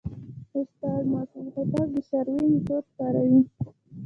استاد 0.59 1.01
معصوم 1.11 1.45
هوتک 1.53 1.87
د 1.93 1.95
سروې 2.09 2.45
میتود 2.51 2.85
کاروي. 2.97 3.41